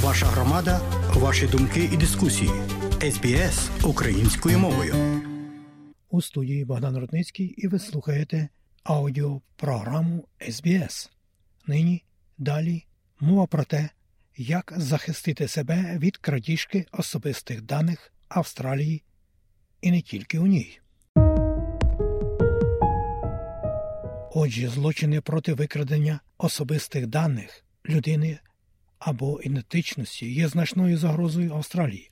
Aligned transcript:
Ваша 0.00 0.26
громада, 0.26 0.80
ваші 1.14 1.46
думки 1.46 1.90
і 1.92 1.96
дискусії. 1.96 2.50
СБС 3.10 3.70
українською 3.84 4.58
мовою. 4.58 4.94
У 6.10 6.22
студії 6.22 6.64
Богдан 6.64 6.96
Рудницький 6.96 7.46
і 7.46 7.68
ви 7.68 7.78
слухаєте 7.78 8.48
аудіопрограму 8.84 10.28
СБС. 10.50 11.10
Нині 11.66 12.04
далі 12.38 12.84
мова 13.20 13.46
про 13.46 13.64
те, 13.64 13.88
як 14.36 14.72
захистити 14.76 15.48
себе 15.48 15.98
від 15.98 16.16
крадіжки 16.16 16.86
особистих 16.92 17.62
даних 17.62 18.12
Австралії 18.28 19.02
і 19.80 19.90
не 19.90 20.00
тільки 20.00 20.38
у 20.38 20.46
ній. 20.46 20.80
Отже, 24.34 24.68
злочини 24.68 25.20
проти 25.20 25.54
викрадення 25.54 26.20
особистих 26.38 27.06
даних 27.06 27.64
людини 27.88 28.38
або 29.04 29.40
ідентичності 29.42 30.32
є 30.32 30.48
значною 30.48 30.98
загрозою 30.98 31.54
Австралії, 31.54 32.10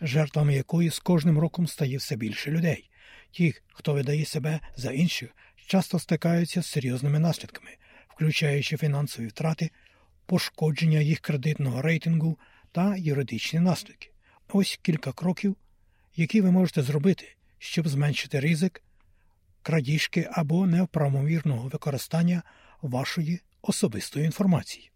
жертвами 0.00 0.54
якої 0.54 0.90
з 0.90 0.98
кожним 0.98 1.38
роком 1.38 1.66
стає 1.66 1.96
все 1.96 2.16
більше 2.16 2.50
людей. 2.50 2.90
Ті, 3.30 3.54
хто 3.68 3.92
видає 3.92 4.24
себе 4.24 4.60
за 4.76 4.90
інших, 4.90 5.30
часто 5.66 5.98
стикаються 5.98 6.62
з 6.62 6.66
серйозними 6.66 7.18
наслідками, 7.18 7.70
включаючи 8.08 8.76
фінансові 8.76 9.26
втрати, 9.26 9.70
пошкодження 10.26 10.98
їх 10.98 11.20
кредитного 11.20 11.82
рейтингу 11.82 12.38
та 12.72 12.96
юридичні 12.96 13.60
наслідки. 13.60 14.10
Ось 14.48 14.78
кілька 14.82 15.12
кроків, 15.12 15.56
які 16.16 16.40
ви 16.40 16.50
можете 16.50 16.82
зробити, 16.82 17.36
щоб 17.58 17.88
зменшити 17.88 18.40
ризик 18.40 18.82
крадіжки 19.62 20.28
або 20.32 20.66
неправомірного 20.66 21.68
використання 21.68 22.42
вашої 22.82 23.40
особистої 23.62 24.26
інформації. 24.26 24.90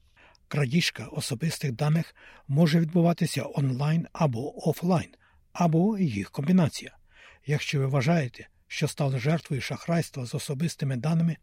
Крадіжка 0.52 1.04
особистих 1.04 1.72
даних 1.72 2.14
може 2.48 2.80
відбуватися 2.80 3.44
онлайн 3.54 4.06
або 4.12 4.68
офлайн, 4.68 5.08
або 5.52 5.98
їх 5.98 6.30
комбінація. 6.30 6.96
Якщо 7.46 7.78
ви 7.78 7.86
вважаєте, 7.86 8.48
що 8.66 8.88
стали 8.88 9.18
жертвою 9.18 9.62
шахрайства 9.62 10.26
з 10.26 10.34
особистими 10.34 10.96
даними, 10.96 11.36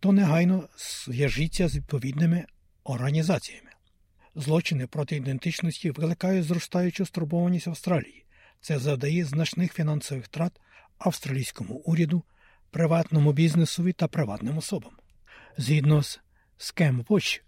то 0.00 0.12
негайно 0.12 0.68
зв'яжіться 0.78 1.68
з 1.68 1.76
відповідними 1.76 2.44
організаціями. 2.84 3.70
Злочини 4.34 4.86
проти 4.86 5.16
ідентичності 5.16 5.90
викликають 5.90 6.44
зростаючу 6.44 7.06
стурбованість 7.06 7.68
Австралії. 7.68 8.24
Це 8.60 8.78
завдає 8.78 9.24
значних 9.24 9.72
фінансових 9.72 10.24
втрат 10.24 10.60
австралійському 10.98 11.74
уряду, 11.74 12.22
приватному 12.70 13.32
бізнесові 13.32 13.92
та 13.92 14.08
приватним 14.08 14.58
особам. 14.58 14.92
Згідно 15.56 16.02
з 16.02 16.20
ScamWatch, 16.58 17.40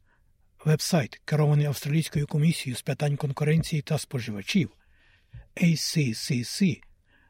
вебсайт, 0.64 1.20
керований 1.24 1.66
Австралійською 1.66 2.27
комісією 2.27 2.77
з 2.77 2.82
питань 2.82 3.16
конкуренції 3.16 3.82
та 3.82 3.98
споживачів 3.98 4.70
ACCC, 5.56 6.80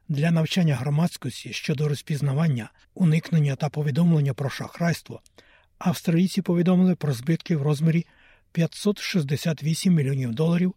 для 0.09 0.31
навчання 0.31 0.75
громадськості 0.75 1.53
щодо 1.53 1.89
розпізнавання, 1.89 2.71
уникнення 2.95 3.57
та 3.57 3.69
повідомлення 3.69 4.35
про 4.35 4.51
шахрайство, 4.51 5.23
австралійці 5.79 6.43
повідомили 6.43 6.95
про 6.95 7.13
збитки 7.13 7.57
в 7.57 7.63
розмірі 7.63 8.07
568 8.53 9.95
мільйонів 9.95 10.35
доларів 10.35 10.75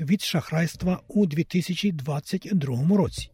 від 0.00 0.22
шахрайства 0.22 1.02
у 1.08 1.26
2022 1.26 2.96
році. 2.96 3.30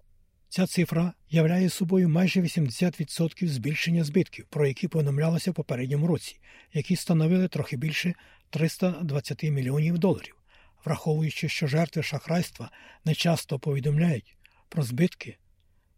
Ця 0.49 0.67
цифра 0.67 1.13
являє 1.31 1.69
собою 1.69 2.09
майже 2.09 2.41
80% 2.41 3.49
збільшення 3.49 4.05
збитків, 4.05 4.47
про 4.51 4.67
які 4.67 4.89
повідомлялося 4.89 5.51
в 5.51 5.55
попередньому 5.55 6.07
році, 6.07 6.41
які 6.73 6.97
становили 6.97 7.49
трохи 7.49 7.77
більше 7.77 8.15
320 8.53 9.43
мільйонів 9.43 9.99
доларів, 9.99 10.37
враховуючи, 10.85 11.49
що 11.49 11.67
жертви 11.67 12.03
шахрайства 12.03 12.71
не 13.05 13.15
часто 13.15 13.59
повідомляють 13.59 14.37
про 14.69 14.83
збитки. 14.83 15.37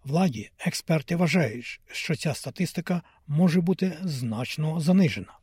Владі 0.04 0.50
експерти 0.58 1.16
вважають, 1.16 1.80
що 1.92 2.16
ця 2.16 2.34
статистика 2.34 3.02
може 3.26 3.60
бути 3.60 3.98
значно 4.02 4.80
занижена. 4.80 5.38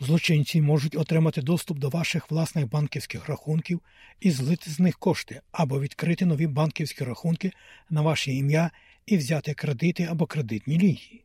Злочинці 0.00 0.60
можуть 0.60 0.96
отримати 0.96 1.42
доступ 1.42 1.78
до 1.78 1.88
ваших 1.88 2.30
власних 2.30 2.68
банківських 2.68 3.28
рахунків 3.28 3.80
і 4.20 4.30
злити 4.30 4.70
з 4.70 4.80
них 4.80 4.98
кошти 4.98 5.40
або 5.52 5.80
відкрити 5.80 6.26
нові 6.26 6.46
банківські 6.46 7.04
рахунки 7.04 7.52
на 7.90 8.02
ваше 8.02 8.32
ім'я 8.32 8.70
і 9.06 9.16
взяти 9.16 9.54
кредити 9.54 10.04
або 10.04 10.26
кредитні 10.26 10.78
лінії. 10.78 11.23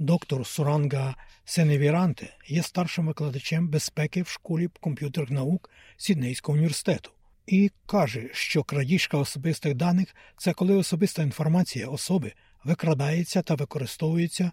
Доктор 0.00 0.46
Суранга 0.46 1.14
Сеневіранте 1.44 2.36
є 2.46 2.62
старшим 2.62 3.06
викладачем 3.06 3.68
безпеки 3.68 4.22
в 4.22 4.28
школі 4.28 4.68
комп'ютерних 4.80 5.30
наук 5.30 5.70
Сіднейського 5.96 6.56
університету 6.56 7.10
і 7.46 7.70
каже, 7.86 8.28
що 8.32 8.62
крадіжка 8.62 9.18
особистих 9.18 9.74
даних 9.74 10.14
це 10.36 10.52
коли 10.52 10.76
особиста 10.76 11.22
інформація 11.22 11.88
особи 11.88 12.32
викрадається 12.64 13.42
та 13.42 13.54
використовується 13.54 14.52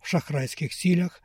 в 0.00 0.08
шахрайських 0.08 0.70
цілях 0.70 1.22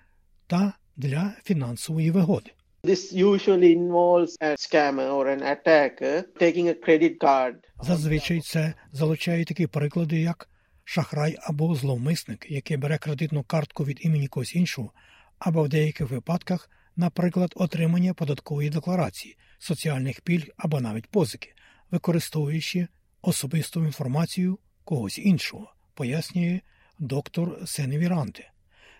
та 0.47 0.73
для 0.95 1.33
фінансової 1.43 2.11
вигоди. 2.11 2.51
This 2.83 3.13
usually 3.13 3.77
involves 3.77 4.37
a 4.41 4.51
scammer 4.57 5.09
or 5.09 5.25
an 5.27 5.41
attacker 5.41 6.23
taking 6.41 6.67
a 6.67 6.87
credit 6.87 7.17
card. 7.17 7.55
Зазвичай 7.81 8.41
це 8.41 8.73
залучає 8.91 9.45
такі 9.45 9.67
приклади, 9.67 10.19
як 10.19 10.49
шахрай 10.85 11.37
або 11.41 11.75
зловмисник, 11.75 12.45
який 12.49 12.77
бере 12.77 12.97
кредитну 12.97 13.43
картку 13.43 13.85
від 13.85 14.05
імені 14.05 14.27
когось 14.27 14.55
іншого, 14.55 14.91
або 15.39 15.63
в 15.63 15.69
деяких 15.69 16.09
випадках, 16.09 16.69
наприклад, 16.95 17.53
отримання 17.55 18.13
податкової 18.13 18.69
декларації, 18.69 19.37
соціальних 19.57 20.21
пільг 20.21 20.47
або 20.57 20.81
навіть 20.81 21.07
позики, 21.07 21.53
використовуючи 21.91 22.87
особисту 23.21 23.85
інформацію 23.85 24.59
когось 24.83 25.17
іншого, 25.17 25.73
пояснює 25.93 26.59
доктор 26.99 27.67
Сеневіранте 27.67 28.51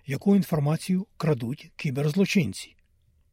яку 0.05 0.35
інформацію 0.35 1.07
крадуть 1.17 1.71
кіберзлочинці. 1.75 2.75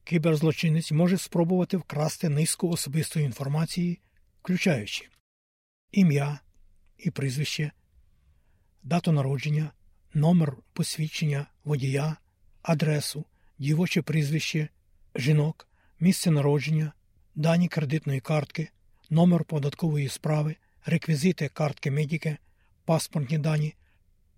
Кіберзлочинець 0.04 0.92
може 0.92 1.19
спробувати 1.19 1.76
вкрасти 1.76 2.28
низку 2.28 2.69
особистої 2.69 3.26
інформації, 3.26 4.00
включаючи 4.42 5.08
ім'я 5.92 6.40
і 6.98 7.10
прізвище, 7.10 7.72
дату 8.82 9.12
народження, 9.12 9.72
номер 10.15 10.56
посвідчення 10.72 11.47
водія, 11.65 12.16
адресу, 12.62 13.25
дівоче 13.59 14.03
прізвище, 14.03 14.69
жінок, 15.15 15.69
місце 16.00 16.31
народження, 16.31 16.93
дані 17.34 17.69
кредитної 17.69 18.20
картки, 18.20 18.69
номер 19.10 19.44
податкової 19.44 20.09
справи, 20.09 20.56
реквізити 20.87 21.48
картки 21.48 21.91
медіки, 21.91 22.37
паспортні 22.84 23.38
дані, 23.38 23.75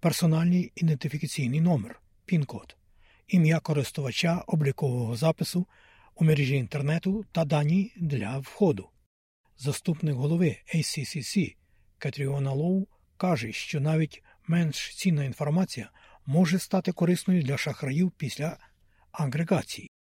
персональний 0.00 0.72
ідентифікаційний 0.76 1.61
номер 1.61 2.00
пін-код, 2.25 2.76
ім'я 3.28 3.61
користувача 3.61 4.44
облікового 4.47 5.16
запису 5.16 5.66
у 6.15 6.25
мережі 6.25 6.56
інтернету 6.56 7.25
та 7.32 7.44
дані 7.44 7.93
для 7.97 8.38
входу. 8.38 8.88
Заступник 9.59 10.15
голови 10.15 10.56
ACCC 10.75 11.56
Катріона 11.99 12.53
Лоу 12.53 12.87
каже, 13.16 13.53
що 13.53 13.81
навіть 13.81 14.22
менш 14.47 14.97
цінна 14.97 15.25
інформація 15.25 15.91
може 16.27 16.59
стати 16.59 16.93
корисною 16.93 17.43
для 17.43 17.56
шахраїв 17.56 18.12
після 18.16 18.56
агрегації. 19.12 19.91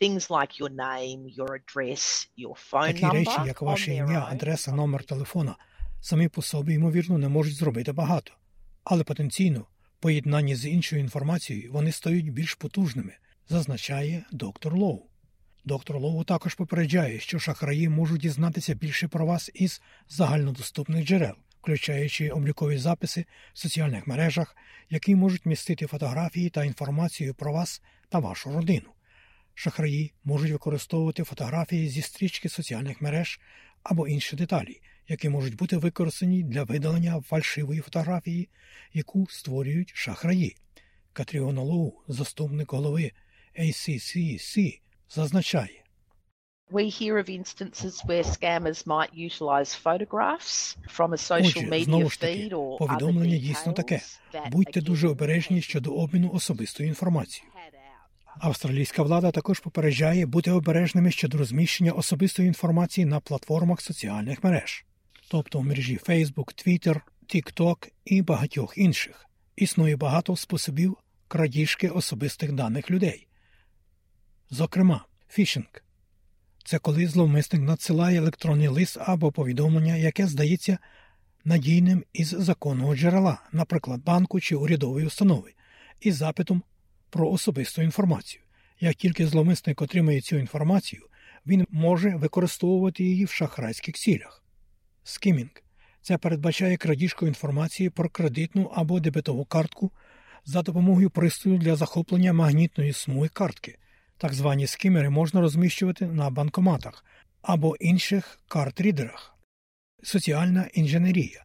Things 0.00 0.30
like 0.30 0.60
your 0.60 0.74
name, 0.74 1.36
your 1.38 1.48
address, 1.48 2.28
your 2.38 2.70
phone 2.70 2.86
Такі 2.92 3.16
речі, 3.16 3.40
як 3.46 3.62
ваше 3.62 3.94
ім'я, 3.94 4.26
адреса, 4.30 4.72
номер 4.72 5.04
телефона, 5.04 5.56
самі 6.00 6.28
по 6.28 6.42
собі, 6.42 6.74
ймовірно, 6.74 7.18
не 7.18 7.28
можуть 7.28 7.54
зробити 7.54 7.92
багато, 7.92 8.32
але 8.84 9.04
потенційно 9.04 9.66
поєднанні 10.00 10.56
з 10.56 10.66
іншою 10.66 11.02
інформацією 11.02 11.72
вони 11.72 11.92
стають 11.92 12.32
більш 12.32 12.54
потужними, 12.54 13.12
зазначає 13.48 14.24
доктор 14.32 14.74
Лоу. 14.74 15.02
Доктор 15.64 15.96
Лоу 15.96 16.24
також 16.24 16.54
попереджає, 16.54 17.20
що 17.20 17.38
шахраї 17.38 17.88
можуть 17.88 18.20
дізнатися 18.20 18.74
більше 18.74 19.08
про 19.08 19.26
вас 19.26 19.50
із 19.54 19.82
загальнодоступних 20.08 21.04
джерел, 21.04 21.34
включаючи 21.64 22.30
облікові 22.30 22.78
записи 22.78 23.24
в 23.54 23.58
соціальних 23.58 24.06
мережах, 24.06 24.56
які 24.90 25.16
можуть 25.16 25.46
містити 25.46 25.86
фотографії 25.86 26.50
та 26.50 26.64
інформацію 26.64 27.34
про 27.34 27.52
вас 27.52 27.82
та 28.08 28.18
вашу 28.18 28.52
родину. 28.52 28.88
Шахраї 29.54 30.12
можуть 30.24 30.50
використовувати 30.50 31.24
фотографії 31.24 31.88
зі 31.88 32.02
стрічки 32.02 32.48
соціальних 32.48 33.00
мереж 33.00 33.40
або 33.82 34.08
інші 34.08 34.36
деталі, 34.36 34.80
які 35.08 35.28
можуть 35.28 35.56
бути 35.56 35.76
використані 35.76 36.42
для 36.42 36.62
видалення 36.62 37.20
фальшивої 37.20 37.80
фотографії, 37.80 38.48
яку 38.92 39.26
створюють 39.30 39.92
шахраї. 39.94 40.56
Катріона 41.12 41.62
Лоу, 41.62 41.92
заступник 42.08 42.72
голови 42.72 43.12
ACCC, 43.58 44.80
зазначає. 45.10 45.83
We 46.70 46.88
hear 46.88 47.18
of 47.18 47.28
instances 47.28 48.00
where 48.06 48.22
scammers 48.24 48.86
might 48.86 49.12
utilize 49.14 49.74
photographs 49.74 50.76
from 50.88 51.12
a 51.12 51.16
social 51.16 51.62
Отже, 51.62 51.66
media 51.70 51.84
знову 51.84 52.10
ж 52.10 52.20
таки, 52.20 52.32
feed 52.32 52.52
or 52.52 52.76
other 52.76 52.78
повідомлення 52.78 53.36
дійсно 53.36 53.72
таке. 53.72 53.94
details 53.94 54.20
that 54.34 54.50
Будьте 54.50 54.80
again 54.80 54.84
дуже 54.84 55.08
обережні 55.08 55.62
щодо 55.62 55.90
обміну 55.94 56.30
особистою 56.32 56.88
інформацією. 56.88 57.52
had 57.54 57.74
out. 57.74 58.48
Австралійська 58.48 59.02
влада 59.02 59.30
також 59.30 59.60
попереджає 59.60 60.26
бути 60.26 60.50
обережними 60.50 61.10
щодо 61.10 61.38
розміщення 61.38 61.92
особистої 61.92 62.48
інформації 62.48 63.04
на 63.04 63.20
платформах 63.20 63.80
соціальних 63.80 64.44
мереж, 64.44 64.84
тобто 65.30 65.58
в 65.58 65.64
мережі 65.64 65.98
Facebook, 66.08 66.66
Twitter, 66.66 67.00
TikTok 67.34 67.90
і 68.04 68.22
багатьох 68.22 68.78
інших. 68.78 69.26
Існує 69.56 69.96
багато 69.96 70.36
способів 70.36 70.96
крадіжки 71.28 71.88
особистих 71.88 72.52
даних 72.52 72.90
людей. 72.90 73.26
Зокрема, 74.50 75.04
фішинг 75.28 75.83
це 76.64 76.78
коли 76.78 77.06
зловмисник 77.06 77.62
надсилає 77.62 78.18
електронний 78.18 78.68
лист 78.68 78.98
або 79.00 79.32
повідомлення, 79.32 79.96
яке 79.96 80.26
здається 80.26 80.78
надійним 81.44 82.04
із 82.12 82.28
законного 82.28 82.96
джерела, 82.96 83.42
наприклад, 83.52 84.04
банку 84.04 84.40
чи 84.40 84.56
урядової 84.56 85.06
установи, 85.06 85.54
із 86.00 86.16
запитом 86.16 86.62
про 87.10 87.30
особисту 87.30 87.82
інформацію. 87.82 88.42
Як 88.80 88.94
тільки 88.94 89.26
зловмисник 89.26 89.82
отримає 89.82 90.20
цю 90.20 90.36
інформацію, 90.36 91.02
він 91.46 91.66
може 91.70 92.16
використовувати 92.16 93.04
її 93.04 93.24
в 93.24 93.30
шахрайських 93.30 93.94
цілях. 93.94 94.44
Скімінг 95.04 95.50
це 96.02 96.18
передбачає 96.18 96.76
крадіжку 96.76 97.26
інформації 97.26 97.90
про 97.90 98.08
кредитну 98.08 98.70
або 98.74 99.00
дебетову 99.00 99.44
картку 99.44 99.90
за 100.44 100.62
допомогою 100.62 101.10
пристрою 101.10 101.58
для 101.58 101.76
захоплення 101.76 102.32
магнітної 102.32 102.92
смуги 102.92 103.28
картки. 103.28 103.78
Так 104.18 104.34
звані 104.34 104.66
скімери 104.66 105.10
можна 105.10 105.40
розміщувати 105.40 106.06
на 106.06 106.30
банкоматах 106.30 107.04
або 107.42 107.76
інших 107.76 108.40
картрідерах. 108.48 109.36
Соціальна 110.02 110.68
інженерія 110.74 111.44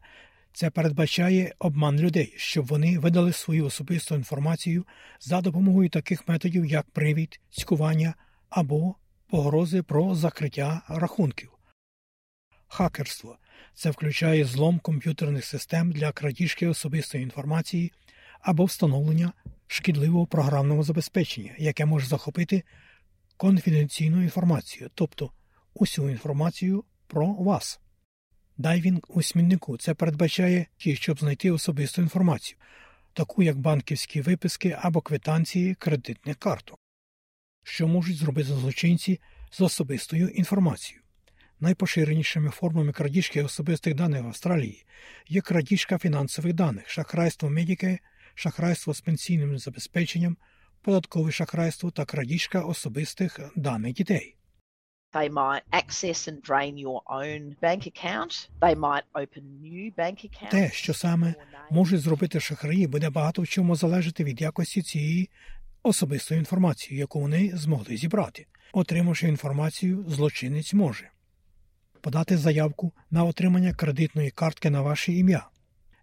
це 0.52 0.70
передбачає 0.70 1.54
обман 1.58 2.00
людей, 2.00 2.34
щоб 2.36 2.66
вони 2.66 2.98
видали 2.98 3.32
свою 3.32 3.66
особисту 3.66 4.14
інформацію 4.14 4.86
за 5.20 5.40
допомогою 5.40 5.88
таких 5.88 6.28
методів, 6.28 6.66
як 6.66 6.90
привід, 6.90 7.40
цькування 7.50 8.14
або 8.48 8.94
погрози 9.30 9.82
про 9.82 10.14
закриття 10.14 10.82
рахунків. 10.88 11.50
Хакерство 12.68 13.38
це 13.74 13.90
включає 13.90 14.44
злом 14.44 14.78
комп'ютерних 14.78 15.44
систем 15.44 15.92
для 15.92 16.12
крадіжки 16.12 16.68
особистої 16.68 17.24
інформації 17.24 17.92
або 18.40 18.64
встановлення 18.64 19.32
шкідливого 19.70 20.26
програмного 20.26 20.82
забезпечення, 20.82 21.54
яке 21.58 21.86
може 21.86 22.06
захопити 22.06 22.62
конфіденційну 23.36 24.22
інформацію, 24.22 24.90
тобто 24.94 25.32
усю 25.74 26.10
інформацію 26.10 26.84
про 27.06 27.26
вас. 27.26 27.80
Дайвінг 28.56 29.00
у 29.08 29.22
смітнику 29.22 29.78
це 29.78 29.94
передбачає 29.94 30.66
щоб 30.78 31.18
знайти 31.18 31.50
особисту 31.50 32.02
інформацію, 32.02 32.58
таку 33.12 33.42
як 33.42 33.58
банківські 33.58 34.20
виписки 34.20 34.76
або 34.80 35.00
квитанції 35.00 35.74
кредитних 35.74 36.36
карток, 36.36 36.78
що 37.62 37.88
можуть 37.88 38.16
зробити 38.16 38.48
злочинці 38.48 39.20
з 39.50 39.60
особистою 39.60 40.28
інформацією. 40.28 41.02
Найпоширенішими 41.60 42.50
формами 42.50 42.92
крадіжки 42.92 43.42
особистих 43.42 43.94
даних 43.94 44.22
в 44.22 44.26
Австралії 44.26 44.84
є 45.28 45.40
крадіжка 45.40 45.98
фінансових 45.98 46.52
даних, 46.52 46.90
шахрайство 46.90 47.50
медіки, 47.50 47.98
шахрайство 48.40 48.94
з 48.94 49.00
пенсійним 49.00 49.58
забезпеченням, 49.58 50.36
податкове 50.82 51.32
шахрайство 51.32 51.90
та 51.90 52.04
крадіжка 52.04 52.60
особистих 52.60 53.40
даних 53.56 53.92
дітей. 53.94 54.36
They 55.12 55.32
might 55.32 55.62
access 55.72 56.28
and 56.28 56.40
drain 56.48 56.74
your 56.86 57.00
own 57.20 57.56
bank 57.62 57.82
account. 57.92 58.32
They 58.60 58.76
might 58.76 59.04
open 59.14 59.42
new 59.62 59.94
bank 59.98 60.24
accounts. 60.24 60.50
Те, 60.50 60.70
що 60.70 60.94
саме 60.94 61.34
можуть 61.70 62.00
зробити 62.00 62.40
шахраї, 62.40 62.86
буде 62.86 63.10
багато 63.10 63.42
в 63.42 63.48
чому 63.48 63.76
залежати 63.76 64.24
від 64.24 64.40
якості 64.40 64.82
цієї 64.82 65.30
особистої 65.82 66.38
інформації, 66.38 67.00
яку 67.00 67.20
вони 67.20 67.50
змогли 67.54 67.96
зібрати. 67.96 68.46
Отримавши 68.72 69.28
інформацію, 69.28 70.04
злочинець 70.08 70.74
може 70.74 71.10
подати 72.00 72.36
заявку 72.36 72.92
на 73.10 73.24
отримання 73.24 73.74
кредитної 73.74 74.30
картки 74.30 74.70
на 74.70 74.82
ваше 74.82 75.12
ім'я, 75.12 75.46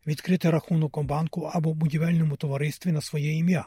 відкрити 0.07 0.49
рахунок 0.49 0.97
у 0.97 1.03
банку 1.03 1.41
або 1.53 1.73
будівельному 1.73 2.35
товаристві 2.35 2.91
на 2.91 3.01
своє 3.01 3.33
ім'я, 3.33 3.65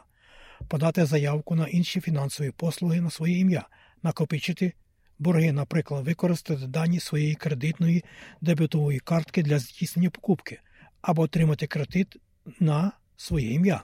подати 0.67 1.05
заявку 1.05 1.55
на 1.55 1.67
інші 1.67 2.01
фінансові 2.01 2.51
послуги 2.51 3.01
на 3.01 3.09
своє 3.09 3.39
ім'я, 3.39 3.67
накопичити 4.03 4.73
борги, 5.19 5.51
наприклад, 5.51 6.05
використати 6.05 6.67
дані 6.67 6.99
своєї 6.99 7.35
кредитної 7.35 8.03
дебетової 8.41 8.99
картки 8.99 9.43
для 9.43 9.59
здійснення 9.59 10.09
покупки, 10.09 10.59
або 11.01 11.21
отримати 11.21 11.67
кредит 11.67 12.15
на 12.59 12.91
своє 13.17 13.53
ім'я, 13.53 13.83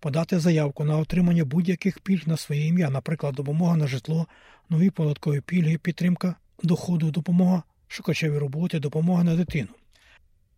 подати 0.00 0.38
заявку 0.38 0.84
на 0.84 0.98
отримання 0.98 1.44
будь-яких 1.44 2.00
пільг 2.00 2.22
на 2.28 2.36
своє 2.36 2.66
ім'я, 2.66 2.90
наприклад, 2.90 3.34
допомога 3.34 3.76
на 3.76 3.86
житло, 3.86 4.26
нові 4.68 4.90
податкові 4.90 5.40
пільги, 5.40 5.78
підтримка 5.78 6.34
доходу, 6.62 7.10
допомога 7.10 7.62
шукачеві 7.88 8.38
роботи, 8.38 8.78
допомога 8.78 9.24
на 9.24 9.36
дитину, 9.36 9.68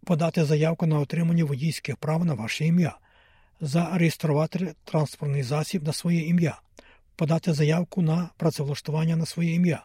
подати 0.04 0.44
заявку 0.44 0.86
на 0.86 0.98
отримання 0.98 1.44
водійських 1.44 1.96
прав 1.96 2.24
на 2.24 2.34
ваше 2.34 2.66
ім'я, 2.66 2.98
зареєструвати 3.60 4.74
транспортний 4.84 5.42
засіб 5.42 5.84
на 5.84 5.92
своє 5.92 6.26
ім'я, 6.26 6.60
подати 7.16 7.52
заявку 7.52 8.02
на 8.02 8.30
працевлаштування 8.36 9.16
на 9.16 9.26
своє 9.26 9.54
ім'я, 9.54 9.84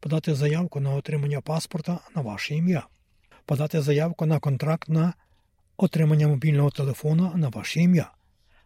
подати 0.00 0.34
заявку 0.34 0.80
на 0.80 0.94
отримання 0.94 1.40
паспорта 1.40 1.98
на 2.14 2.22
ваше 2.22 2.54
ім'я, 2.54 2.86
подати 3.44 3.80
заявку 3.80 4.26
на 4.26 4.38
контракт 4.38 4.88
на 4.88 5.14
отримання 5.76 6.28
мобільного 6.28 6.70
телефона 6.70 7.32
на 7.34 7.48
ваше 7.48 7.80
ім'я. 7.80 8.10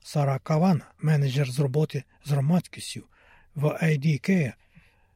Сара 0.03 0.39
Кавана, 0.39 0.85
менеджер 0.99 1.51
з 1.51 1.59
роботи 1.59 2.05
з 2.25 2.31
громадськістю 2.31 3.03
в 3.55 3.65
IDK, 3.65 4.53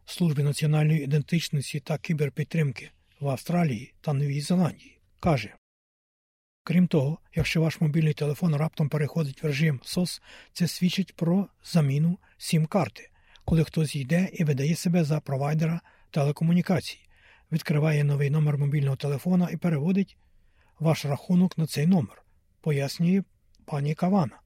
службі 0.06 0.42
національної 0.42 1.04
ідентичності 1.04 1.80
та 1.80 1.98
кіберпідтримки 1.98 2.90
в 3.20 3.28
Австралії 3.28 3.94
та 4.00 4.12
Новій 4.12 4.40
Зеландії, 4.40 4.98
каже. 5.20 5.54
Крім 6.66 6.87
того, 6.87 7.19
якщо 7.34 7.61
ваш 7.61 7.81
мобільний 7.81 8.14
телефон 8.14 8.56
раптом 8.56 8.88
переходить 8.88 9.43
в 9.43 9.46
режим 9.46 9.81
SOS, 9.84 10.22
це 10.52 10.69
свідчить 10.69 11.16
про 11.16 11.49
заміну 11.64 12.19
сім-карти, 12.38 13.11
коли 13.44 13.64
хтось 13.64 13.96
йде 13.96 14.28
і 14.32 14.44
видає 14.44 14.75
себе 14.75 15.05
за 15.05 15.20
провайдера 15.20 15.81
телекомунікацій, 16.11 16.99
відкриває 17.52 18.05
новий 18.05 18.31
номер 18.31 18.58
мобільного 18.58 18.96
телефона 18.96 19.49
і 19.52 19.56
переводить 19.56 20.16
ваш 20.81 21.05
рахунок 21.05 21.58
на 21.58 21.66
цей 21.66 21.87
номер, 21.87 22.22
пояснює 22.61 23.22
пані 23.64 23.94
Кавана. 23.94 24.40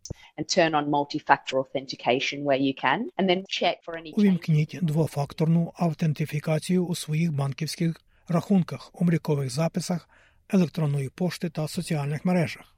Увімкніть 4.17 4.79
двофакторну 4.82 5.73
автентифікацію 5.76 6.87
у 6.87 6.94
своїх 6.94 7.32
банківських 7.32 8.00
рахунках, 8.29 8.90
облікових 8.95 9.50
записах, 9.50 10.09
електронної 10.49 11.09
пошти 11.09 11.50
та 11.50 11.69
соціальних 11.69 12.25
мережах. 12.25 12.76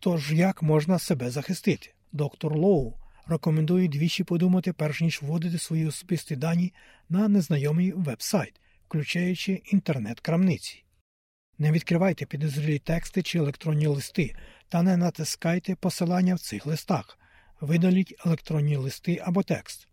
Тож 0.00 0.32
як 0.32 0.62
можна 0.62 0.98
себе 0.98 1.30
захистити? 1.30 1.94
Доктор 2.12 2.56
Лоу 2.56 2.94
рекомендує 3.26 3.88
двічі 3.88 4.24
подумати, 4.24 4.72
перш 4.72 5.00
ніж 5.00 5.22
вводити 5.22 5.58
свої 5.58 5.86
особисті 5.86 6.36
дані 6.36 6.72
на 7.08 7.28
незнайомий 7.28 7.92
веб-сайт, 7.92 8.60
включаючи 8.88 9.62
інтернет-крамниці. 9.64 10.84
Не 11.58 11.72
відкривайте 11.72 12.26
підозрілі 12.26 12.78
тексти 12.78 13.22
чи 13.22 13.38
електронні 13.38 13.86
листи 13.86 14.36
та 14.68 14.82
не 14.82 14.96
натискайте 14.96 15.74
посилання 15.74 16.34
в 16.34 16.40
цих 16.40 16.66
листах. 16.66 17.18
Видаліть 17.60 18.14
електронні 18.26 18.76
листи 18.76 19.22
або 19.24 19.42
текст. 19.42 19.88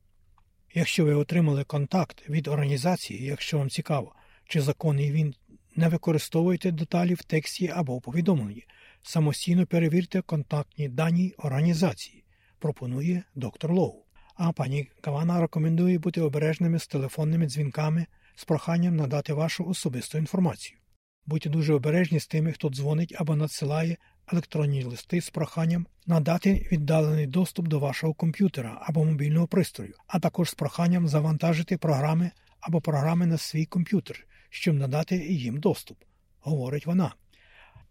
Якщо 0.73 1.05
ви 1.05 1.13
отримали 1.13 1.63
контакт 1.63 2.29
від 2.29 2.47
організації, 2.47 3.23
якщо 3.25 3.57
вам 3.57 3.69
цікаво, 3.69 4.15
чи 4.47 4.61
законний 4.61 5.11
він, 5.11 5.35
не 5.77 5.87
використовуйте 5.87 6.71
деталі 6.71 7.13
в 7.13 7.23
тексті 7.23 7.67
або 7.67 7.97
в 7.97 8.01
повідомленні. 8.01 8.65
Самостійно 9.01 9.65
перевірте 9.65 10.21
контактні 10.21 10.89
дані 10.89 11.33
організації, 11.37 12.23
пропонує 12.59 13.23
доктор 13.35 13.73
Лоу. 13.73 14.03
А 14.35 14.51
пані 14.51 14.89
Кавана 15.01 15.41
рекомендує 15.41 15.99
бути 15.99 16.21
обережними 16.21 16.79
з 16.79 16.87
телефонними 16.87 17.45
дзвінками 17.45 18.05
з 18.35 18.45
проханням 18.45 18.95
надати 18.95 19.33
вашу 19.33 19.65
особисту 19.65 20.17
інформацію. 20.17 20.79
Будьте 21.25 21.49
дуже 21.49 21.73
обережні 21.73 22.19
з 22.19 22.27
тими, 22.27 22.51
хто 22.51 22.69
дзвонить 22.69 23.15
або 23.17 23.35
надсилає 23.35 23.97
електронні 24.31 24.83
листи 24.83 25.21
з 25.21 25.29
проханням 25.29 25.87
надати 26.05 26.67
віддалений 26.71 27.27
доступ 27.27 27.67
до 27.67 27.79
вашого 27.79 28.13
комп'ютера 28.13 28.81
або 28.81 29.05
мобільного 29.05 29.47
пристрою, 29.47 29.93
а 30.07 30.19
також 30.19 30.49
з 30.49 30.53
проханням 30.53 31.07
завантажити 31.07 31.77
програми 31.77 32.31
або 32.59 32.81
програми 32.81 33.25
на 33.25 33.37
свій 33.37 33.65
комп'ютер, 33.65 34.27
щоб 34.57 34.75
надати 34.75 35.17
їм 35.17 35.59
доступ, 35.59 35.97
говорить 36.39 36.85
вона. 36.85 37.15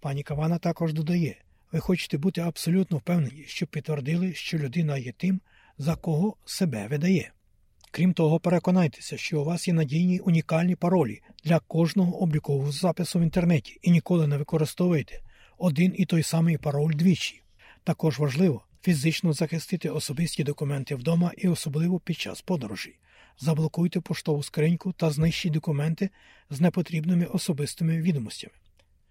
Пані 0.00 0.22
Кавана 0.22 0.58
також 0.58 0.92
додає: 0.92 1.36
ви 1.72 1.80
хочете 1.80 2.18
бути 2.18 2.40
абсолютно 2.40 2.96
впевнені, 2.96 3.44
щоб 3.46 3.68
підтвердили, 3.68 4.34
що 4.34 4.58
людина 4.58 4.98
є 4.98 5.12
тим, 5.12 5.40
за 5.78 5.96
кого 5.96 6.36
себе 6.44 6.86
видає. 6.88 7.32
Крім 7.90 8.12
того, 8.12 8.40
переконайтеся, 8.40 9.16
що 9.16 9.40
у 9.40 9.44
вас 9.44 9.68
є 9.68 9.74
надійні 9.74 10.18
унікальні 10.18 10.76
паролі 10.76 11.22
для 11.44 11.58
кожного 11.58 12.22
облікового 12.22 12.72
запису 12.72 13.18
в 13.18 13.22
інтернеті 13.22 13.78
і 13.82 13.90
ніколи 13.90 14.26
не 14.26 14.36
використовуйте 14.36 15.20
один 15.58 15.94
і 15.96 16.06
той 16.06 16.22
самий 16.22 16.58
пароль 16.58 16.94
двічі. 16.94 17.42
Також 17.84 18.18
важливо 18.18 18.62
фізично 18.82 19.32
захистити 19.32 19.88
особисті 19.88 20.44
документи 20.44 20.94
вдома 20.94 21.32
і 21.38 21.48
особливо 21.48 22.00
під 22.00 22.18
час 22.18 22.40
подорожей. 22.40 22.98
Заблокуйте 23.38 24.00
поштову 24.00 24.42
скриньку 24.42 24.92
та 24.92 25.10
знищіть 25.10 25.52
документи 25.52 26.10
з 26.50 26.60
непотрібними 26.60 27.24
особистими 27.24 27.98
відомостями. 27.98 28.54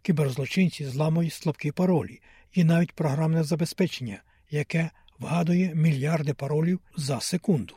Кіберзлочинці 0.01 0.85
зламують 0.85 1.33
слабкі 1.33 1.71
паролі 1.71 2.21
і 2.53 2.63
навіть 2.63 2.91
програмне 2.91 3.43
забезпечення, 3.43 4.23
яке 4.49 4.89
вгадує 5.19 5.75
мільярди 5.75 6.33
паролів 6.33 6.79
за 6.97 7.19
секунду. 7.19 7.75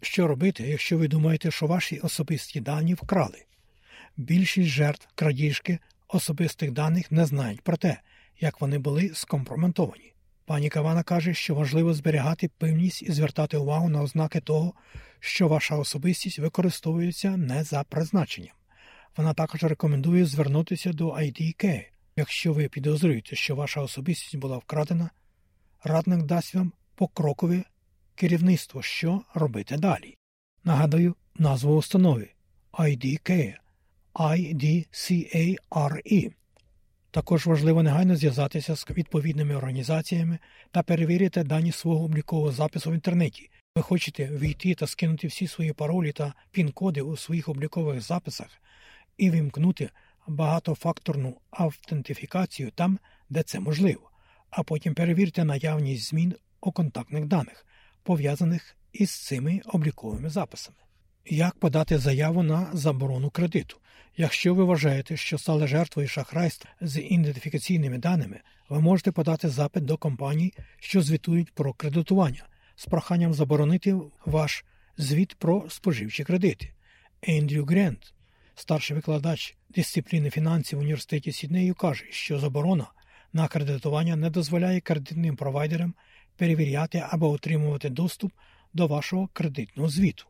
Що 0.00 0.26
робити, 0.26 0.62
якщо 0.68 0.98
ви 0.98 1.08
думаєте, 1.08 1.50
що 1.50 1.66
ваші 1.66 1.98
особисті 1.98 2.60
дані 2.60 2.94
вкрали? 2.94 3.44
Більшість 4.16 4.68
жертв 4.68 5.08
крадіжки 5.14 5.78
особистих 6.08 6.70
даних 6.70 7.12
не 7.12 7.26
знають 7.26 7.60
про 7.60 7.76
те, 7.76 8.00
як 8.40 8.60
вони 8.60 8.78
були 8.78 9.10
скомпрометовані. 9.14 10.12
Пані 10.50 10.68
Кавана 10.68 11.02
каже, 11.02 11.34
що 11.34 11.54
важливо 11.54 11.94
зберігати 11.94 12.50
пильність 12.58 13.02
і 13.02 13.12
звертати 13.12 13.56
увагу 13.56 13.88
на 13.88 14.02
ознаки 14.02 14.40
того, 14.40 14.72
що 15.20 15.48
ваша 15.48 15.76
особистість 15.76 16.38
використовується 16.38 17.36
не 17.36 17.64
за 17.64 17.82
призначенням. 17.82 18.54
Вона 19.16 19.34
також 19.34 19.62
рекомендує 19.62 20.24
звернутися 20.24 20.92
до 20.92 21.08
IDK. 21.08 21.84
Якщо 22.16 22.52
ви 22.52 22.68
підозрюєте, 22.68 23.36
що 23.36 23.56
ваша 23.56 23.80
особистість 23.80 24.36
була 24.36 24.56
вкрадена, 24.56 25.10
радник 25.84 26.22
дасть 26.22 26.54
вам 26.54 26.72
покрокове 26.94 27.64
керівництво, 28.14 28.82
що 28.82 29.22
робити 29.34 29.76
далі. 29.76 30.16
Нагадую 30.64 31.14
назву 31.34 31.76
установи 31.76 32.28
IDK 32.72 33.54
IDCARE. 34.14 35.60
Також 37.10 37.46
важливо 37.46 37.82
негайно 37.82 38.16
зв'язатися 38.16 38.76
з 38.76 38.86
відповідними 38.90 39.54
організаціями 39.54 40.38
та 40.70 40.82
перевірити 40.82 41.44
дані 41.44 41.72
свого 41.72 42.04
облікового 42.04 42.52
запису 42.52 42.90
в 42.90 42.94
інтернеті. 42.94 43.50
Ви 43.76 43.82
хочете 43.82 44.26
війти 44.26 44.74
та 44.74 44.86
скинути 44.86 45.26
всі 45.26 45.46
свої 45.46 45.72
паролі 45.72 46.12
та 46.12 46.34
пін-коди 46.50 47.02
у 47.02 47.16
своїх 47.16 47.48
облікових 47.48 48.00
записах 48.00 48.48
і 49.16 49.30
вимкнути 49.30 49.90
багатофакторну 50.26 51.36
автентифікацію 51.50 52.70
там, 52.70 52.98
де 53.30 53.42
це 53.42 53.60
можливо, 53.60 54.10
а 54.50 54.62
потім 54.62 54.94
перевірте 54.94 55.44
наявність 55.44 56.08
змін 56.08 56.34
у 56.60 56.72
контактних 56.72 57.24
даних, 57.24 57.66
пов'язаних 58.02 58.76
із 58.92 59.10
цими 59.26 59.60
обліковими 59.66 60.30
записами. 60.30 60.78
Як 61.26 61.54
подати 61.58 61.98
заяву 61.98 62.42
на 62.42 62.70
заборону 62.72 63.30
кредиту? 63.30 63.76
Якщо 64.16 64.54
ви 64.54 64.64
вважаєте, 64.64 65.16
що 65.16 65.38
стали 65.38 65.66
жертвою 65.66 66.08
шахрайства 66.08 66.70
з 66.80 67.00
ідентифікаційними 67.00 67.98
даними, 67.98 68.40
ви 68.68 68.80
можете 68.80 69.12
подати 69.12 69.48
запит 69.48 69.84
до 69.84 69.96
компаній, 69.96 70.52
що 70.78 71.02
звітують 71.02 71.54
про 71.54 71.72
кредитування, 71.72 72.46
з 72.76 72.86
проханням 72.86 73.34
заборонити 73.34 73.96
ваш 74.26 74.64
звіт 74.96 75.34
про 75.34 75.70
споживчі 75.70 76.24
кредити. 76.24 76.72
Ендрю 77.22 77.64
Грент, 77.64 78.14
старший 78.54 78.96
викладач 78.96 79.56
дисципліни 79.68 80.30
фінансів 80.30 80.78
в 80.78 80.82
університеті 80.82 81.32
Сіднею, 81.32 81.74
каже, 81.74 82.04
що 82.10 82.38
заборона 82.38 82.86
на 83.32 83.48
кредитування 83.48 84.16
не 84.16 84.30
дозволяє 84.30 84.80
кредитним 84.80 85.36
провайдерам 85.36 85.94
перевіряти 86.36 87.04
або 87.10 87.30
отримувати 87.30 87.90
доступ 87.90 88.32
до 88.72 88.86
вашого 88.86 89.28
кредитного 89.32 89.88
звіту. 89.88 90.26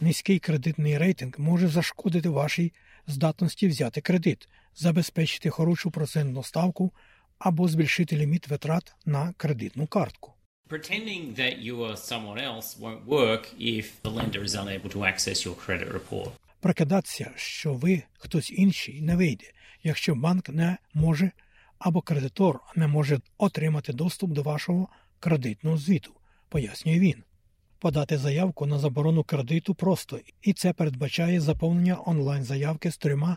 Низький 0.00 0.38
кредитний 0.38 0.98
рейтинг 0.98 1.34
може 1.38 1.68
зашкодити 1.68 2.28
вашій 2.28 2.72
здатності 3.06 3.68
взяти 3.68 4.00
кредит, 4.00 4.48
забезпечити 4.76 5.50
хорошу 5.50 5.90
процентну 5.90 6.42
ставку 6.42 6.92
або 7.38 7.68
збільшити 7.68 8.16
ліміт 8.16 8.48
витрат 8.48 8.94
на 9.06 9.32
кредитну 9.36 9.86
картку. 9.86 10.34
Pretending 10.68 11.34
that 11.38 11.62
you 11.62 11.76
are 11.76 11.96
someone 11.96 12.38
else 12.38 12.78
won't 12.80 13.04
work 13.06 13.42
if 13.60 13.84
the 14.02 14.10
lender 14.10 14.42
is 14.42 14.54
unable 14.54 14.90
to 14.90 14.98
access 15.04 15.46
your 15.46 15.56
credit 15.66 15.92
report. 15.92 16.30
Прикидатися, 16.60 17.32
що 17.36 17.74
ви 17.74 18.02
хтось 18.18 18.50
інший 18.50 19.02
не 19.02 19.16
вийде, 19.16 19.44
якщо 19.82 20.14
банк 20.14 20.48
не 20.48 20.76
може 20.94 21.30
або 21.78 22.00
кредитор 22.00 22.60
не 22.76 22.86
може 22.86 23.20
отримати 23.38 23.92
доступ 23.92 24.30
до 24.30 24.42
вашого 24.42 24.88
кредитного 25.20 25.76
звіту, 25.76 26.14
пояснює 26.48 26.98
він. 26.98 27.22
Подати 27.78 28.18
заявку 28.18 28.66
на 28.66 28.78
заборону 28.78 29.24
кредиту 29.24 29.74
просто, 29.74 30.20
і 30.42 30.52
це 30.52 30.72
передбачає 30.72 31.40
заповнення 31.40 31.98
онлайн-заявки 32.06 32.90
з 32.90 32.96
трьома 32.96 33.36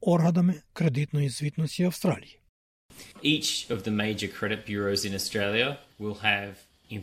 органами 0.00 0.54
кредитної 0.72 1.28
звітності 1.28 1.84
Австралії. 1.84 2.40
Each 3.24 3.70
of 3.70 3.82
the 3.82 3.90
major 3.90 4.40
credit 4.40 4.70
bureaus 4.70 5.06
in 5.06 5.14
Australia 5.14 5.76
will 6.00 6.24
have 6.24 6.54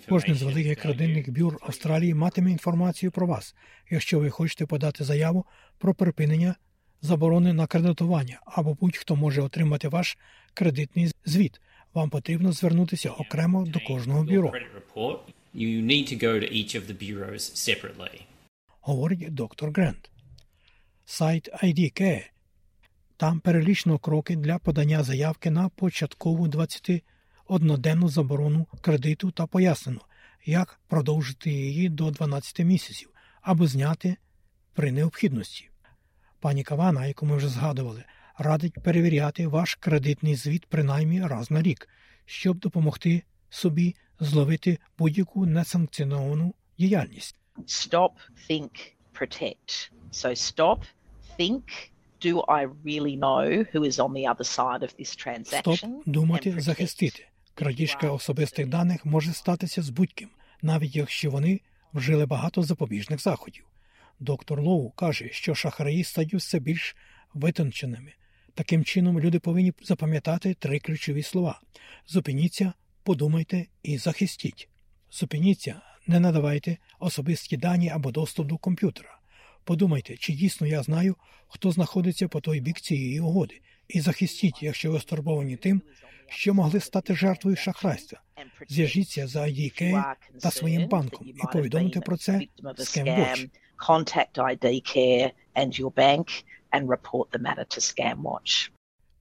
Кожне 0.10 0.36
з 0.36 0.42
великих 0.42 0.80
кредитних 0.80 1.32
бюр 1.32 1.58
Австралії 1.62 2.13
матиме 2.13 2.51
інформацію 2.51 3.12
про 3.12 3.28
вас, 3.28 3.56
якщо 3.90 4.20
ви 4.20 4.30
хочете 4.30 4.66
подати 4.66 5.04
заяву 5.04 5.46
про 5.78 5.94
припинення 5.94 6.56
заборони 7.01 7.54
на 7.54 7.68
кредитування, 7.68 8.40
або 8.46 8.74
будь-хто 8.74 9.16
може 9.16 9.42
отримати 9.42 9.88
ваш 9.88 10.18
кредитний 10.54 11.12
звіт. 11.25 11.62
Вам 11.94 12.10
потрібно 12.10 12.51
звернутися 12.51 13.12
окремо 13.12 13.66
до 13.66 13.80
кожного 13.80 14.24
бюро, 14.24 14.54
you 15.53 15.81
need 15.81 16.08
to 16.08 16.15
go 16.15 16.39
to 16.39 16.48
each 16.51 16.75
of 16.75 16.88
the 16.88 16.93
bureaus 16.93 17.51
separately. 17.53 18.25
говорить 18.81 19.34
доктор 19.34 19.72
Грент. 19.72 20.10
Сайт 21.05 21.50
IDK. 21.63 22.24
Там 23.17 23.39
перелічно 23.39 24.00
кроки 24.00 24.36
для 24.36 24.58
подання 24.60 25.03
заявки 25.03 25.51
на 25.51 25.70
початкову 25.70 26.48
21-денну 26.48 28.10
заборону 28.10 28.67
кредиту 28.81 29.31
та 29.31 29.48
пояснено, 29.48 30.01
як 30.46 30.79
продовжити 30.88 31.51
її 31.51 31.89
до 31.89 32.12
12 32.12 32.60
місяців 32.60 33.10
або 33.41 33.67
зняти 33.67 34.17
при 34.74 34.91
необхідності. 34.91 35.70
Пані 36.39 36.63
Кавана, 36.63 37.05
яку 37.05 37.25
ми 37.25 37.38
вже 37.38 37.48
згадували, 37.48 38.03
радить 38.38 38.84
перевіряти 38.84 39.48
ваш 39.48 39.75
кредитний 39.75 40.36
звіт 40.36 40.65
принаймні 40.65 41.27
раз 41.27 41.51
на 41.51 41.62
рік, 41.62 41.89
щоб 42.25 42.60
допомогти 42.60 43.24
собі 43.50 43.96
зловити 44.22 44.78
будь-яку 44.98 45.46
несанкціоновану 45.46 46.54
діяльність. 46.78 47.36
Stop, 47.58 48.10
think, 48.50 48.70
protect. 49.20 49.92
So 50.12 50.30
stop, 50.36 50.80
think. 51.40 51.63
Do 52.24 52.36
I 52.48 52.62
really 52.90 53.16
know 53.25 53.46
who 53.74 53.82
is 53.90 53.98
on 54.06 54.12
the 54.13 54.25
other 54.32 54.48
side 54.58 54.82
of 54.88 54.92
this 55.00 55.16
transaction? 55.16 55.75
Стоп, 55.75 56.04
думати, 56.06 56.56
захистити. 56.62 57.28
Крадіжка 57.56 58.12
особистих 58.12 58.68
даних 58.68 59.06
може 59.06 59.34
статися 59.34 59.82
з 59.82 59.90
будь-ким, 59.90 60.30
навіть 60.62 60.96
якщо 60.96 61.32
вони 61.32 61.62
вжили 61.94 62.25
багато 62.25 62.63
запобіжних 62.63 63.22
заходів. 63.22 63.66
Доктор 64.20 64.62
Лоу 64.62 64.90
каже, 64.90 65.30
що 65.32 65.56
шахраї 65.56 66.04
стають 66.04 66.34
все 66.34 66.60
більш 66.60 66.96
витонченими. 67.34 68.13
Таким 68.54 68.84
чином, 68.84 69.20
люди 69.20 69.40
повинні 69.40 69.74
запам'ятати 69.84 70.54
три 70.54 70.80
ключові 70.80 71.24
слова: 71.24 71.62
зупиніться, 72.08 72.74
подумайте 73.12 73.65
і 73.84 73.98
захистіть. 73.98 74.70
Зупиніться, 75.12 75.82
не 76.08 76.20
надавайте 76.20 76.77
особисті 77.00 77.58
дані 77.58 77.89
або 77.89 78.12
доступ 78.12 78.48
до 78.48 78.58
комп'ютера. 78.58 79.20
Подумайте, 79.63 80.18
чи 80.18 80.34
дійсно 80.34 80.68
я 80.68 80.84
знаю, 80.84 81.15
хто 81.48 81.72
знаходиться 81.72 82.27
по 82.27 82.41
той 82.41 82.60
бік 82.60 82.80
цієї 82.80 83.20
угоди, 83.20 83.62
і 83.88 84.01
захистіть, 84.01 84.63
якщо 84.63 84.91
ви 84.91 85.00
стурбовані 85.00 85.56
тим, 85.56 85.82
що 86.27 86.53
могли 86.53 86.80
стати 86.80 87.15
жертвою 87.15 87.56
шахрайства. 87.56 88.22
Зв'яжіться 88.70 89.27
з 89.27 89.36
IDK 89.36 90.03
та 90.41 90.51
своїм 90.51 90.88
банком 90.88 91.27
і 91.27 91.53
повідомте 91.53 92.01
про 92.01 92.18
це 92.18 92.41
ScamWatch. 92.63 93.50
Contact 93.89 94.34
ID 94.36 94.65
Care 94.65 95.32
and 95.56 95.82
your 95.82 95.94
bank 95.94 96.27
and 96.72 96.88
report 96.88 97.27
the 97.32 97.41
matter 97.41 97.65
to 97.65 97.80
ScamWatch. 97.80 98.72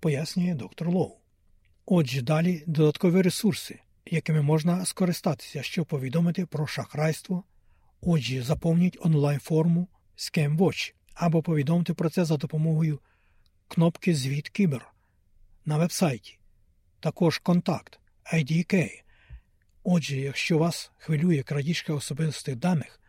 пояснює 0.01 0.55
доктор 0.55 0.89
Лоу. 0.89 1.20
Отже, 1.93 2.23
далі 2.23 2.65
додаткові 2.67 3.23
ресурси, 3.23 3.79
якими 4.07 4.43
можна 4.43 4.85
скористатися, 4.85 5.63
щоб 5.63 5.87
повідомити 5.87 6.47
про 6.47 6.67
шахрайство. 6.67 7.45
Отже, 8.01 8.43
заповніть 8.43 8.99
онлайн-форму 9.01 9.89
ScamWatch 10.17 10.95
або 11.15 11.43
повідомте 11.43 11.95
про 11.95 12.11
це 12.11 12.25
за 12.25 12.37
допомогою 12.37 12.99
кнопки 13.69 14.15
Звіт 14.15 14.49
Кібер 14.49 14.87
на 15.65 15.79
вебсайті. 15.79 16.39
Також 17.01 17.39
контакт 17.39 18.01
IDK. 18.35 18.91
Отже, 19.85 20.17
якщо 20.17 20.59
вас 20.59 20.93
хвилює 20.99 21.43
крадіжка 21.43 21.95
особистих 21.95 22.57
даних, 22.57 23.01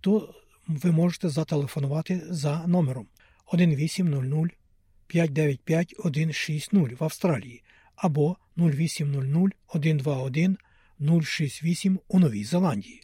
то 0.00 0.34
ви 0.66 0.92
можете 0.92 1.28
зателефонувати 1.28 2.22
за 2.28 2.66
номером 2.66 3.06
1800 3.46 4.50
595 5.06 5.94
160 5.98 6.72
в 6.72 7.04
Австралії 7.04 7.62
або 7.96 8.36
0800 8.56 9.52
121 9.68 10.58
068 11.22 12.00
у 12.08 12.18
Новій 12.18 12.44
Зеландії. 12.44 13.02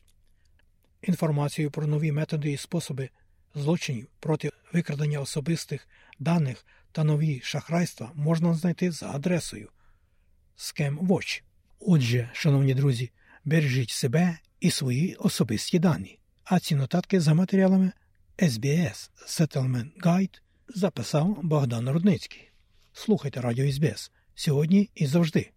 Інформацію 1.02 1.70
про 1.70 1.86
нові 1.86 2.12
методи 2.12 2.52
і 2.52 2.56
способи 2.56 3.10
злочинів 3.54 4.08
проти 4.20 4.50
викрадення 4.72 5.20
особистих 5.20 5.88
даних 6.18 6.66
та 6.92 7.04
нові 7.04 7.40
шахрайства 7.40 8.12
можна 8.14 8.54
знайти 8.54 8.90
за 8.90 9.10
адресою 9.10 9.68
ScamWatch. 10.58 11.42
Отже, 11.80 12.30
шановні 12.32 12.74
друзі, 12.74 13.10
бережіть 13.44 13.90
себе 13.90 14.38
і 14.60 14.70
свої 14.70 15.14
особисті 15.14 15.78
дані. 15.78 16.18
А 16.44 16.60
ці 16.60 16.74
нотатки 16.74 17.20
за 17.20 17.34
матеріалами 17.34 17.92
SBS 18.38 19.10
Settlement 19.26 20.00
Guide 20.02 20.40
записав 20.68 21.38
Богдан 21.42 21.88
Рудницький. 21.88 22.50
Слухайте 22.92 23.40
радіо 23.40 23.72
СБС 23.72 24.10
сьогодні 24.38 24.90
і 24.94 25.06
завжди. 25.06 25.50